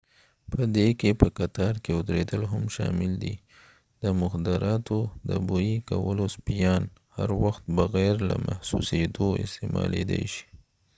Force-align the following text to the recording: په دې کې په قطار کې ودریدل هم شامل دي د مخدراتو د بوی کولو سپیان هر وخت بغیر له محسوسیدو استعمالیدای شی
په 0.51 0.61
دې 0.75 0.87
کې 0.99 1.09
په 1.21 1.27
قطار 1.39 1.73
کې 1.83 1.91
ودریدل 1.97 2.41
هم 2.53 2.63
شامل 2.75 3.11
دي 3.23 3.35
د 4.01 4.03
مخدراتو 4.21 4.99
د 5.29 5.31
بوی 5.47 5.71
کولو 5.89 6.25
سپیان 6.35 6.83
هر 7.15 7.29
وخت 7.43 7.63
بغیر 7.77 8.15
له 8.29 8.35
محسوسیدو 8.47 9.27
استعمالیدای 9.43 10.23
شی 10.33 10.45